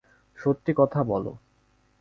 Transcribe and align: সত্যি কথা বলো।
সত্যি 0.39 0.71
কথা 0.77 0.99
বলো। 1.03 1.31